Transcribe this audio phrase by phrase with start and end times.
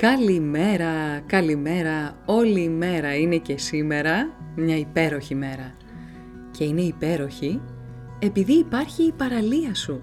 [0.00, 5.74] Καλημέρα, καλημέρα, όλη η μέρα είναι και σήμερα μια υπέροχη μέρα.
[6.50, 7.60] Και είναι υπέροχη
[8.18, 10.02] επειδή υπάρχει η παραλία σου.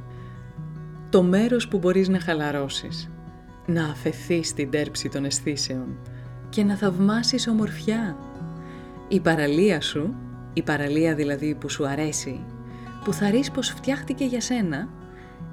[1.09, 3.09] Το μέρος που μπορείς να χαλαρώσεις,
[3.65, 5.97] να αφαιθείς στην τέρψη των αισθήσεων
[6.49, 8.17] και να θαυμάσεις ομορφιά.
[9.07, 10.15] Η παραλία σου,
[10.53, 12.45] η παραλία δηλαδή που σου αρέσει,
[13.03, 14.89] που θα ρίσεις πως φτιάχτηκε για σένα,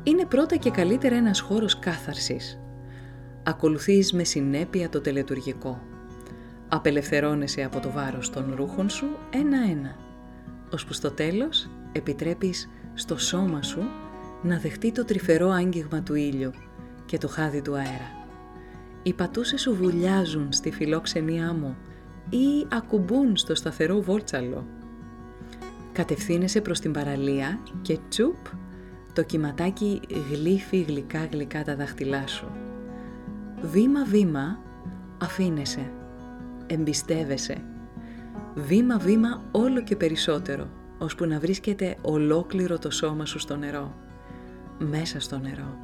[0.02, 2.61] είναι πρώτα και καλύτερα ένας χώρος κάθαρσης.
[3.45, 5.83] Ακολουθείς με συνέπεια το τελετουργικό.
[6.69, 9.97] Απελευθερώνεσαι από το βάρος των ρούχων σου ένα-ένα,
[10.73, 13.81] ώσπου στο τέλος επιτρέπεις στο σώμα σου
[14.43, 16.51] να δεχτεί το τρυφερό άγγιγμα του ήλιου
[17.07, 18.27] και το χάδι του αέρα.
[19.03, 21.77] Οι πατούσες σου βουλιάζουν στη φιλόξενη άμμο
[22.31, 24.67] ή ακουμπούν στο σταθερό βόλτσαλο.
[25.93, 28.47] Κατευθύνεσαι προς την παραλία και τσουπ,
[29.13, 32.61] το κυματάκι γλύφει γλυκά γλυκά τα δάχτυλά σου.
[33.62, 34.58] Βήμα-βήμα
[35.18, 35.91] αφήνεσαι,
[36.66, 37.62] εμπιστεύεσαι.
[38.55, 40.68] Βήμα-βήμα όλο και περισσότερο,
[40.98, 43.94] ώσπου να βρίσκεται ολόκληρο το σώμα σου στο νερό.
[44.78, 45.78] Μέσα στο νερό.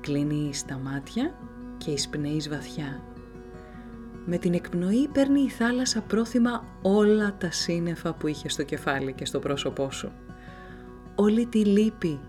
[0.00, 1.34] Κλείνεις τα μάτια
[1.78, 3.02] και εισπνέεις βαθιά.
[4.26, 9.24] Με την εκπνοή παίρνει η θάλασσα πρόθυμα όλα τα σύννεφα που είχε στο κεφάλι και
[9.24, 10.12] στο πρόσωπό σου.
[11.14, 12.20] Όλη τη λύπη,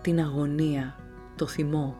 [0.00, 0.96] την αγωνία,
[1.36, 1.96] το θυμό,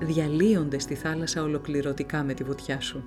[0.00, 3.04] διαλύονται στη θάλασσα ολοκληρωτικά με τη βουτιά σου.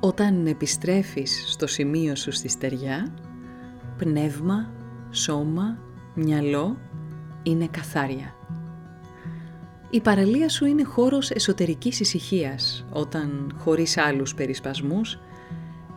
[0.00, 3.14] Όταν επιστρέφεις στο σημείο σου στη στεριά,
[3.96, 4.72] πνεύμα,
[5.10, 5.78] σώμα,
[6.14, 6.78] μυαλό
[7.42, 8.34] είναι καθάρια.
[9.90, 15.18] Η παραλία σου είναι χώρος εσωτερικής ησυχίας, όταν, χωρίς άλλους περισπασμούς,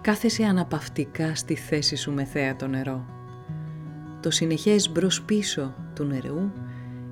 [0.01, 3.05] κάθεσαι αναπαυτικά στη θέση σου με θέατο νερό.
[4.22, 6.51] Το συνεχές μπρος πίσω του νερού,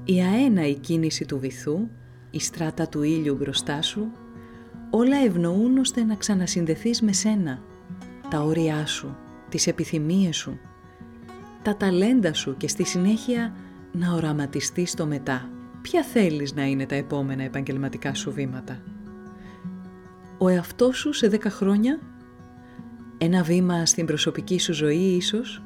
[0.03, 1.79] η αέναη κίνηση του βυθού,
[2.33, 4.11] η στράτα του ήλιου μπροστά σου,
[4.89, 7.61] όλα ευνοούν ώστε να ξανασυνδεθείς με σένα,
[8.29, 9.15] τα όρια σου,
[9.49, 10.59] τις επιθυμίες σου,
[11.61, 13.55] τα ταλέντα σου και στη συνέχεια
[13.91, 15.49] να οραματιστείς το μετά.
[15.81, 18.81] Ποια θέλεις να είναι τα επόμενα επαγγελματικά σου βήματα;
[20.37, 21.99] Ο εαυτός σου σε δέκα χρόνια,
[23.17, 25.63] ένα βήμα στην προσωπική σου ζωή ίσως,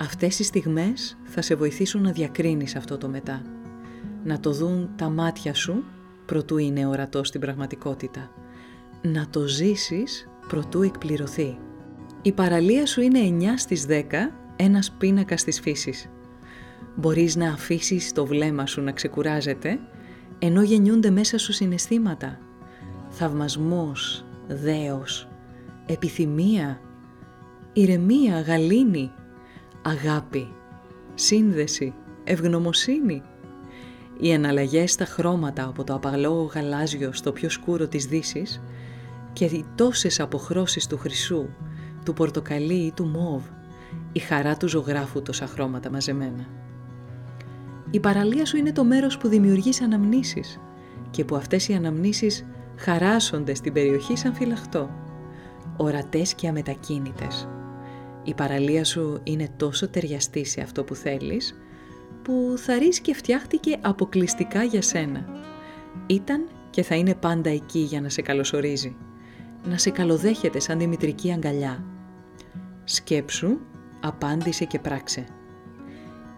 [0.00, 3.59] αυτές οι στιγμές θα σε βοηθήσουν να διακρίνεις αυτό το μετά
[4.24, 5.84] να το δουν τα μάτια σου
[6.26, 8.30] προτού είναι ορατός στην πραγματικότητα.
[9.02, 11.58] Να το ζήσεις προτού εκπληρωθεί.
[12.22, 16.10] Η παραλία σου είναι 9 στις 10, ένας πίνακας της φύσης.
[16.96, 19.78] Μπορείς να αφήσεις το βλέμμα σου να ξεκουράζεται,
[20.38, 22.38] ενώ γεννιούνται μέσα σου συναισθήματα.
[23.08, 25.28] Θαυμασμός, δέος,
[25.86, 26.80] επιθυμία,
[27.72, 29.12] ηρεμία, γαλήνη,
[29.82, 30.52] αγάπη,
[31.14, 31.94] σύνδεση,
[32.24, 33.22] ευγνωμοσύνη,
[34.20, 38.62] οι εναλλαγές στα χρώματα από το απαλό γαλάζιο στο πιο σκούρο της δύσης
[39.32, 41.48] και οι τόσες αποχρώσεις του χρυσού,
[42.04, 43.42] του πορτοκαλί ή του μόβ,
[44.12, 46.46] η χαρά του ζωγράφου τόσα χρώματα μαζεμένα.
[47.90, 50.60] Η παραλία σου είναι το μέρος που δημιουργείς αναμνήσεις
[51.10, 54.90] και που αυτές οι αναμνήσεις χαράσσονται στην περιοχή σαν φυλαχτό,
[55.76, 57.48] ορατές και αμετακίνητες.
[58.24, 61.54] Η παραλία σου είναι τόσο ταιριαστή σε αυτό που θέλεις,
[62.22, 65.24] που θα και φτιάχτηκε αποκλειστικά για σένα.
[66.06, 68.96] Ήταν και θα είναι πάντα εκεί για να σε καλωσορίζει.
[69.64, 71.84] Να σε καλοδέχεται σαν τη μητρική αγκαλιά.
[72.84, 73.58] Σκέψου,
[74.00, 75.26] απάντησε και πράξε.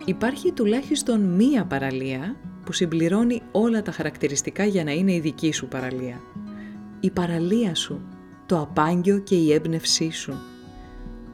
[0.05, 5.69] Υπάρχει τουλάχιστον μία παραλία που συμπληρώνει όλα τα χαρακτηριστικά για να είναι η δική σου
[5.69, 6.21] παραλία.
[7.01, 8.01] Η παραλία σου,
[8.47, 10.35] το απάγγιο και η έμπνευσή σου.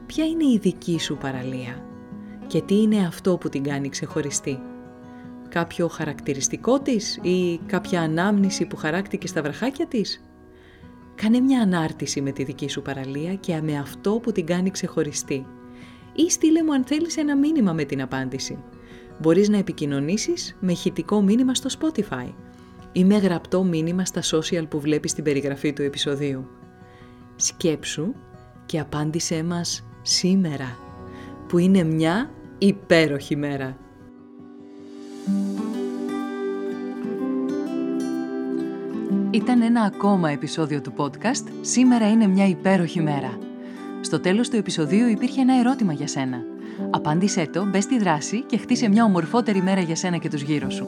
[0.05, 1.83] Ποια είναι η δική σου παραλία;
[2.49, 4.59] Και τι είναι αυτό που την κάνει ξεχωριστή;
[5.49, 10.23] Κάποιο χαρακτηριστικό της ή κάποια ανάμνηση που χαράκτηκε στα βραχάκια της;
[11.15, 15.45] Κάνε μια ανάρτηση με τη δική σου παραλία και με αυτό που την κάνει ξεχωριστή.
[16.15, 18.63] ή στείλε μου αν θέλεις ένα μήνυμα με την απάντηση.
[19.19, 22.33] Μπορείς να επικοινωνήσεις με ηχητικό μήνυμα στο Spotify
[22.91, 26.47] ή με γραπτό μήνυμα στα social που βλέπεις στην περιγραφή του επεισοδίου.
[27.35, 28.13] Σκέψου
[28.65, 30.77] και απάντησέ μας σήμερα,
[31.47, 32.29] που είναι μια
[32.59, 33.77] υπέροχη μέρα.
[39.31, 43.37] Ήταν ένα ακόμα επεισόδιο του podcast «Σήμερα είναι μια υπέροχη μέρα».
[44.01, 46.43] Στο τέλος του επεισοδίου υπήρχε ένα ερώτημα για σένα.
[46.89, 50.69] Απάντησέ το, μπες στη δράση και χτίσε μια ομορφότερη μέρα για σένα και τους γύρω
[50.69, 50.87] σου.